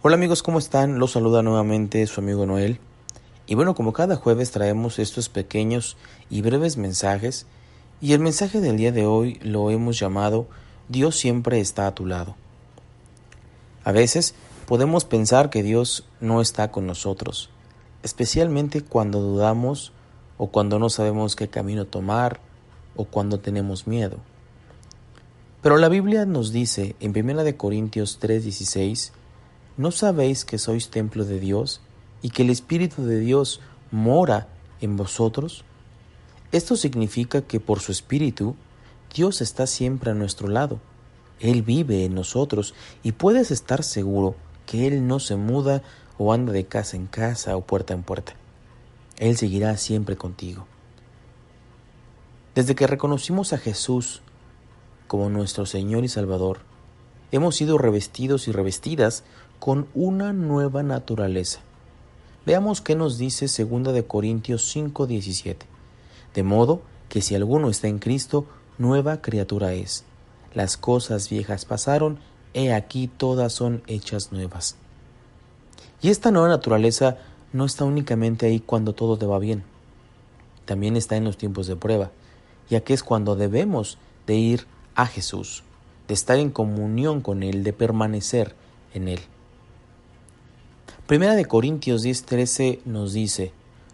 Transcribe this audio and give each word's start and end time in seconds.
Hola 0.00 0.14
amigos, 0.14 0.44
¿cómo 0.44 0.60
están? 0.60 1.00
Los 1.00 1.10
saluda 1.10 1.42
nuevamente 1.42 2.06
su 2.06 2.20
amigo 2.20 2.46
Noel. 2.46 2.78
Y 3.48 3.56
bueno, 3.56 3.74
como 3.74 3.92
cada 3.92 4.14
jueves 4.14 4.52
traemos 4.52 5.00
estos 5.00 5.28
pequeños 5.28 5.96
y 6.30 6.40
breves 6.40 6.76
mensajes, 6.76 7.46
y 8.00 8.12
el 8.12 8.20
mensaje 8.20 8.60
del 8.60 8.76
día 8.76 8.92
de 8.92 9.06
hoy 9.06 9.40
lo 9.42 9.72
hemos 9.72 9.98
llamado 9.98 10.46
Dios 10.88 11.16
siempre 11.16 11.58
está 11.58 11.88
a 11.88 11.96
tu 11.96 12.06
lado. 12.06 12.36
A 13.82 13.90
veces 13.90 14.36
podemos 14.68 15.04
pensar 15.04 15.50
que 15.50 15.64
Dios 15.64 16.06
no 16.20 16.40
está 16.40 16.70
con 16.70 16.86
nosotros, 16.86 17.50
especialmente 18.04 18.82
cuando 18.82 19.18
dudamos 19.20 19.92
o 20.36 20.46
cuando 20.46 20.78
no 20.78 20.90
sabemos 20.90 21.34
qué 21.34 21.48
camino 21.48 21.86
tomar 21.86 22.38
o 22.94 23.04
cuando 23.04 23.40
tenemos 23.40 23.88
miedo. 23.88 24.18
Pero 25.60 25.76
la 25.76 25.88
Biblia 25.88 26.24
nos 26.24 26.52
dice 26.52 26.94
en 27.00 27.10
1 27.10 27.56
Corintios 27.56 28.20
3:16 28.20 29.10
¿No 29.78 29.92
sabéis 29.92 30.44
que 30.44 30.58
sois 30.58 30.90
templo 30.90 31.24
de 31.24 31.38
Dios 31.38 31.80
y 32.20 32.30
que 32.30 32.42
el 32.42 32.50
Espíritu 32.50 33.04
de 33.04 33.20
Dios 33.20 33.60
mora 33.92 34.48
en 34.80 34.96
vosotros? 34.96 35.64
Esto 36.50 36.74
significa 36.74 37.42
que 37.42 37.60
por 37.60 37.78
su 37.78 37.92
Espíritu 37.92 38.56
Dios 39.14 39.40
está 39.40 39.68
siempre 39.68 40.10
a 40.10 40.14
nuestro 40.14 40.48
lado. 40.48 40.80
Él 41.38 41.62
vive 41.62 42.04
en 42.04 42.16
nosotros 42.16 42.74
y 43.04 43.12
puedes 43.12 43.52
estar 43.52 43.84
seguro 43.84 44.34
que 44.66 44.88
Él 44.88 45.06
no 45.06 45.20
se 45.20 45.36
muda 45.36 45.84
o 46.18 46.32
anda 46.32 46.52
de 46.52 46.66
casa 46.66 46.96
en 46.96 47.06
casa 47.06 47.56
o 47.56 47.60
puerta 47.60 47.94
en 47.94 48.02
puerta. 48.02 48.34
Él 49.16 49.36
seguirá 49.36 49.76
siempre 49.76 50.16
contigo. 50.16 50.66
Desde 52.56 52.74
que 52.74 52.88
reconocimos 52.88 53.52
a 53.52 53.58
Jesús 53.58 54.22
como 55.06 55.30
nuestro 55.30 55.66
Señor 55.66 56.02
y 56.02 56.08
Salvador, 56.08 56.58
hemos 57.30 57.54
sido 57.54 57.78
revestidos 57.78 58.48
y 58.48 58.52
revestidas 58.52 59.22
con 59.58 59.88
una 59.94 60.32
nueva 60.32 60.82
naturaleza. 60.82 61.60
Veamos 62.46 62.80
qué 62.80 62.94
nos 62.94 63.18
dice 63.18 63.46
2 63.46 63.92
de 63.92 64.06
Corintios 64.06 64.74
5:17. 64.74 65.66
De 66.34 66.42
modo 66.42 66.82
que 67.08 67.20
si 67.20 67.34
alguno 67.34 67.68
está 67.68 67.88
en 67.88 67.98
Cristo, 67.98 68.46
nueva 68.78 69.20
criatura 69.20 69.74
es. 69.74 70.04
Las 70.54 70.76
cosas 70.76 71.28
viejas 71.28 71.64
pasaron, 71.64 72.18
he 72.54 72.72
aquí 72.72 73.08
todas 73.08 73.52
son 73.52 73.82
hechas 73.86 74.32
nuevas. 74.32 74.76
Y 76.00 76.10
esta 76.10 76.30
nueva 76.30 76.48
naturaleza 76.48 77.18
no 77.52 77.64
está 77.64 77.84
únicamente 77.84 78.46
ahí 78.46 78.60
cuando 78.60 78.94
todo 78.94 79.18
te 79.18 79.26
va 79.26 79.38
bien. 79.38 79.64
También 80.64 80.96
está 80.96 81.16
en 81.16 81.24
los 81.24 81.36
tiempos 81.36 81.66
de 81.66 81.76
prueba, 81.76 82.10
ya 82.70 82.80
que 82.80 82.94
es 82.94 83.02
cuando 83.02 83.36
debemos 83.36 83.98
de 84.26 84.36
ir 84.36 84.66
a 84.94 85.06
Jesús, 85.06 85.64
de 86.06 86.14
estar 86.14 86.38
en 86.38 86.50
comunión 86.50 87.20
con 87.20 87.42
Él, 87.42 87.64
de 87.64 87.72
permanecer 87.72 88.54
en 88.94 89.08
Él. 89.08 89.20
Primera 91.08 91.36
de 91.36 91.46
Corintios 91.46 92.04
10:13 92.04 92.80
nos 92.84 93.14
dice, 93.14 93.50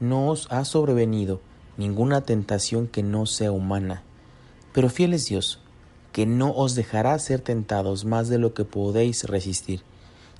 no 0.00 0.26
os 0.26 0.48
ha 0.50 0.64
sobrevenido 0.64 1.40
ninguna 1.76 2.22
tentación 2.22 2.88
que 2.88 3.04
no 3.04 3.26
sea 3.26 3.52
humana, 3.52 4.02
pero 4.72 4.90
fiel 4.90 5.14
es 5.14 5.26
Dios, 5.26 5.60
que 6.10 6.26
no 6.26 6.50
os 6.50 6.74
dejará 6.74 7.16
ser 7.20 7.38
tentados 7.42 8.04
más 8.04 8.28
de 8.28 8.38
lo 8.38 8.54
que 8.54 8.64
podéis 8.64 9.22
resistir, 9.22 9.82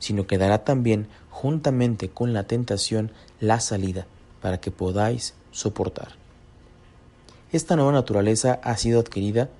sino 0.00 0.26
que 0.26 0.38
dará 0.38 0.64
también, 0.64 1.06
juntamente 1.30 2.08
con 2.08 2.32
la 2.32 2.48
tentación, 2.48 3.12
la 3.38 3.60
salida, 3.60 4.08
para 4.42 4.58
que 4.58 4.72
podáis 4.72 5.34
soportar. 5.52 6.16
Esta 7.52 7.76
nueva 7.76 7.92
naturaleza 7.92 8.58
ha 8.64 8.76
sido 8.76 8.98
adquirida 8.98 9.50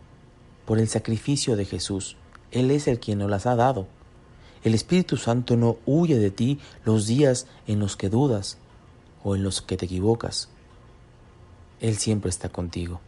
por 0.65 0.81
el 0.81 0.89
sacrificio 0.89 1.55
de 1.55 1.67
Jesús. 1.67 2.17
Él 2.51 2.73
es 2.73 2.89
el 2.89 2.99
quien 2.99 3.21
nos 3.21 3.31
las 3.31 3.47
ha 3.47 3.55
dado. 3.55 3.87
El 4.65 4.75
Espíritu 4.75 5.17
Santo 5.17 5.57
no 5.57 5.77
huye 5.87 6.19
de 6.19 6.31
ti 6.31 6.59
los 6.85 7.07
días 7.07 7.47
en 7.67 7.79
los 7.79 7.97
que 7.97 8.09
dudas 8.09 8.59
o 9.23 9.37
en 9.37 9.43
los 9.43 9.63
que 9.63 9.77
te 9.77 9.87
equivocas. 9.87 10.49
Él 11.81 11.97
siempre 11.97 12.31
está 12.31 12.49
contigo. 12.49 13.01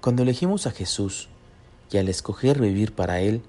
Cuando 0.00 0.22
elegimos 0.22 0.66
a 0.66 0.70
Jesús 0.70 1.28
y 1.90 1.98
al 1.98 2.08
escoger 2.08 2.60
vivir 2.60 2.94
para 2.94 3.20
Él, 3.20 3.42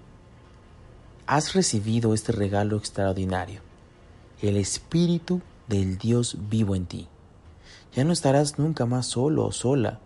has 1.27 1.53
recibido 1.53 2.13
este 2.13 2.31
regalo 2.31 2.77
extraordinario, 2.77 3.61
el 4.41 4.57
Espíritu 4.57 5.41
del 5.67 5.97
Dios 5.97 6.37
vivo 6.49 6.75
en 6.75 6.85
ti. 6.85 7.07
Ya 7.95 8.03
no 8.03 8.11
estarás 8.11 8.59
nunca 8.59 8.85
más 8.85 9.07
solo 9.07 9.45
o 9.45 9.51
sola. 9.51 9.99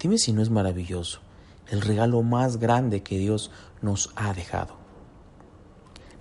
Dime 0.00 0.18
si 0.18 0.32
no 0.32 0.42
es 0.42 0.50
maravilloso, 0.50 1.20
el 1.68 1.80
regalo 1.80 2.22
más 2.22 2.58
grande 2.58 3.02
que 3.02 3.18
Dios 3.18 3.50
nos 3.80 4.10
ha 4.16 4.32
dejado. 4.34 4.81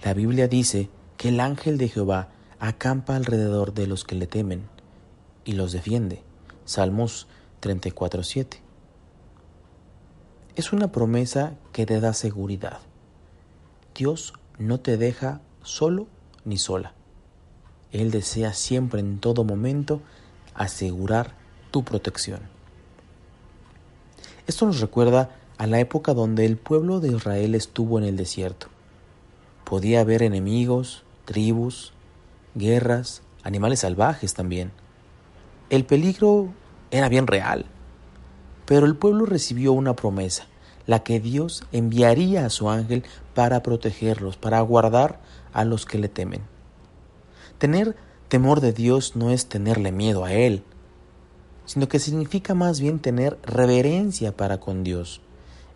La 0.03 0.15
Biblia 0.15 0.47
dice 0.47 0.89
que 1.17 1.29
el 1.29 1.39
ángel 1.39 1.77
de 1.77 1.87
Jehová 1.87 2.29
acampa 2.59 3.15
alrededor 3.15 3.75
de 3.75 3.85
los 3.85 4.03
que 4.03 4.15
le 4.15 4.25
temen 4.25 4.63
y 5.45 5.51
los 5.51 5.71
defiende. 5.71 6.23
Salmos 6.65 7.27
34.7. 7.61 8.57
Es 10.55 10.73
una 10.73 10.91
promesa 10.91 11.55
que 11.71 11.85
te 11.85 11.99
da 11.99 12.13
seguridad. 12.13 12.79
Dios 13.93 14.33
no 14.57 14.79
te 14.79 14.97
deja 14.97 15.41
solo 15.61 16.07
ni 16.45 16.57
sola. 16.57 16.93
Él 17.91 18.09
desea 18.09 18.53
siempre 18.53 19.01
en 19.01 19.19
todo 19.19 19.43
momento 19.43 20.01
asegurar 20.55 21.35
tu 21.69 21.83
protección. 21.83 22.39
Esto 24.47 24.65
nos 24.65 24.79
recuerda 24.79 25.37
a 25.59 25.67
la 25.67 25.79
época 25.79 26.15
donde 26.15 26.47
el 26.47 26.57
pueblo 26.57 26.99
de 26.99 27.09
Israel 27.09 27.53
estuvo 27.53 27.99
en 27.99 28.05
el 28.05 28.17
desierto. 28.17 28.70
Podía 29.71 30.01
haber 30.01 30.21
enemigos, 30.21 31.05
tribus, 31.23 31.93
guerras, 32.55 33.21
animales 33.41 33.79
salvajes 33.79 34.33
también. 34.33 34.73
El 35.69 35.85
peligro 35.85 36.49
era 36.91 37.07
bien 37.07 37.25
real, 37.25 37.67
pero 38.65 38.85
el 38.85 38.97
pueblo 38.97 39.25
recibió 39.25 39.71
una 39.71 39.95
promesa, 39.95 40.47
la 40.87 41.03
que 41.03 41.21
Dios 41.21 41.63
enviaría 41.71 42.45
a 42.45 42.49
su 42.49 42.69
ángel 42.69 43.05
para 43.33 43.63
protegerlos, 43.63 44.35
para 44.35 44.59
guardar 44.59 45.21
a 45.53 45.63
los 45.63 45.85
que 45.85 45.99
le 45.99 46.09
temen. 46.09 46.41
Tener 47.57 47.95
temor 48.27 48.59
de 48.59 48.73
Dios 48.73 49.15
no 49.15 49.31
es 49.31 49.45
tenerle 49.45 49.93
miedo 49.93 50.25
a 50.25 50.33
Él, 50.33 50.65
sino 51.63 51.87
que 51.87 51.99
significa 51.99 52.55
más 52.55 52.81
bien 52.81 52.99
tener 52.99 53.39
reverencia 53.43 54.35
para 54.35 54.59
con 54.59 54.83
Dios, 54.83 55.21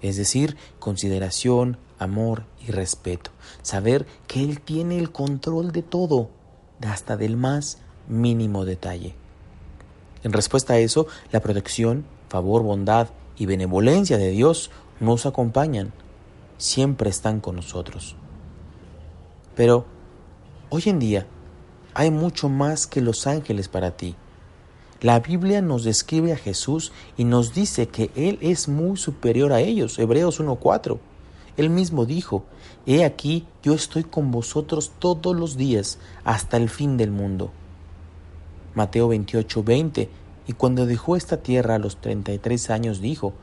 es 0.01 0.17
decir, 0.17 0.57
consideración, 0.79 1.77
amor 1.99 2.43
y 2.65 2.71
respeto. 2.71 3.31
Saber 3.61 4.05
que 4.27 4.43
Él 4.43 4.61
tiene 4.61 4.97
el 4.97 5.11
control 5.11 5.71
de 5.71 5.83
todo, 5.83 6.29
hasta 6.81 7.17
del 7.17 7.37
más 7.37 7.79
mínimo 8.07 8.65
detalle. 8.65 9.15
En 10.23 10.33
respuesta 10.33 10.73
a 10.73 10.79
eso, 10.79 11.07
la 11.31 11.39
protección, 11.39 12.05
favor, 12.29 12.63
bondad 12.63 13.09
y 13.37 13.45
benevolencia 13.45 14.17
de 14.17 14.29
Dios 14.29 14.71
nos 14.99 15.25
acompañan, 15.25 15.93
siempre 16.57 17.09
están 17.09 17.39
con 17.39 17.55
nosotros. 17.55 18.15
Pero 19.55 19.85
hoy 20.69 20.83
en 20.87 20.99
día 20.99 21.27
hay 21.93 22.11
mucho 22.11 22.49
más 22.49 22.87
que 22.87 23.01
los 23.01 23.27
ángeles 23.27 23.67
para 23.67 23.91
ti. 23.91 24.15
La 25.01 25.19
Biblia 25.19 25.61
nos 25.61 25.83
describe 25.83 26.33
a 26.33 26.37
Jesús 26.37 26.91
y 27.17 27.25
nos 27.25 27.53
dice 27.53 27.87
que 27.87 28.09
Él 28.15 28.39
es 28.41 28.67
muy 28.67 28.97
superior 28.97 29.53
a 29.53 29.59
ellos. 29.59 29.99
Hebreos 29.99 30.39
1.4. 30.39 30.97
Él 31.57 31.69
mismo 31.69 32.05
dijo, 32.05 32.43
He 32.85 33.05
aquí, 33.05 33.47
yo 33.63 33.73
estoy 33.73 34.03
con 34.03 34.31
vosotros 34.31 34.91
todos 34.99 35.35
los 35.35 35.57
días 35.57 35.97
hasta 36.23 36.57
el 36.57 36.69
fin 36.69 36.97
del 36.97 37.11
mundo. 37.11 37.51
Mateo 38.73 39.07
28, 39.07 39.63
20, 39.63 40.09
y 40.47 40.53
cuando 40.53 40.85
dejó 40.85 41.15
esta 41.15 41.37
tierra 41.37 41.75
a 41.75 41.79
los 41.79 41.97
treinta 41.97 42.33
y 42.33 42.39
tres 42.39 42.69
años 42.69 42.99
dijo, 42.99 43.33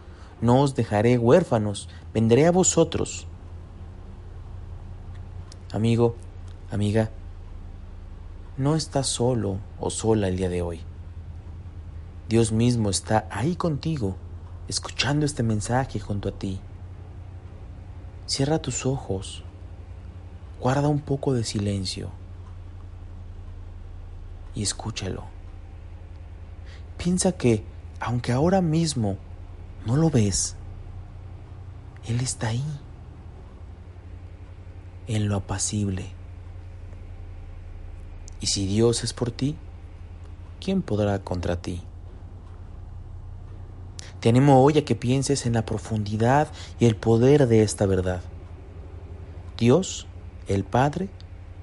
No 0.41 0.61
os 0.61 0.75
dejaré 0.75 1.19
huérfanos, 1.19 1.89
vendré 2.13 2.47
a 2.47 2.53
vosotros. 2.53 3.27
Amigo, 5.73 6.17
amiga, 6.71 7.11
no 8.59 8.77
estás 8.77 9.07
solo 9.07 9.57
o 9.81 9.89
sola 9.89 10.29
el 10.29 10.37
día 10.37 10.51
de 10.51 10.61
hoy. 10.61 10.81
Dios 12.29 12.53
mismo 12.53 12.91
está 12.91 13.27
ahí 13.31 13.57
contigo, 13.57 14.17
escuchando 14.69 15.25
este 15.25 15.43
mensaje 15.43 15.99
junto 15.99 16.29
a 16.29 16.33
ti. 16.33 16.61
Cierra 18.35 18.63
tus 18.63 18.87
ojos 18.87 19.45
guarda 20.59 20.89
un 20.89 21.01
poco 21.01 21.35
de 21.35 21.45
silencio 21.45 22.09
y 24.55 24.63
escúchalo. 24.63 25.25
Piensa 26.97 27.33
que, 27.33 27.63
aunque 28.01 28.33
ahora 28.33 28.63
mismo 28.63 29.19
no 29.85 29.97
lo 29.97 30.09
ves, 30.09 30.57
Él 32.07 32.23
está 32.23 32.49
ahí, 32.49 32.65
en 35.09 35.29
lo 35.29 35.37
apacible. 35.37 36.07
Y 38.41 38.47
si 38.47 38.67
Dios 38.67 39.05
es 39.05 39.13
por 39.13 39.31
ti, 39.31 39.59
¿quién 40.59 40.81
podrá 40.81 41.19
contra 41.19 41.61
ti? 41.61 41.83
Te 44.23 44.29
animo 44.29 44.63
hoy 44.63 44.79
a 44.79 44.85
que 44.85 44.95
pienses 44.95 45.47
en 45.47 45.55
la 45.55 45.67
profundidad 45.67 46.47
y 46.79 46.87
el 46.87 46.95
poder 46.95 47.49
de 47.49 47.65
esta 47.65 47.87
verdad. 47.87 48.21
Dios, 49.59 50.07
el 50.47 50.63
Padre, 50.63 51.09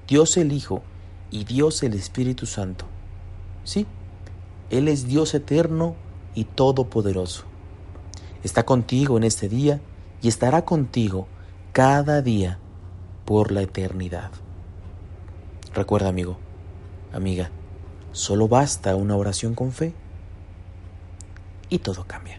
Dios 0.06 0.36
el 0.36 0.52
Hijo 0.52 0.82
y 1.30 1.44
Dios 1.44 1.82
el 1.82 1.94
Espíritu 1.94 2.44
Santo. 2.44 2.84
Sí, 3.64 3.86
Él 4.68 4.88
es 4.88 5.06
Dios 5.06 5.32
eterno 5.32 5.96
y 6.34 6.44
todopoderoso. 6.44 7.44
Está 8.44 8.66
contigo 8.66 9.16
en 9.16 9.24
este 9.24 9.48
día 9.48 9.80
y 10.20 10.28
estará 10.28 10.66
contigo 10.66 11.28
cada 11.72 12.20
día 12.20 12.58
por 13.24 13.52
la 13.52 13.62
eternidad. 13.62 14.32
Recuerda, 15.72 16.10
amigo, 16.10 16.36
amiga, 17.10 17.50
solo 18.12 18.48
basta 18.48 18.96
una 18.96 19.16
oración 19.16 19.54
con 19.54 19.72
fe 19.72 19.94
y 21.70 21.78
todo 21.78 22.04
cambia. 22.06 22.38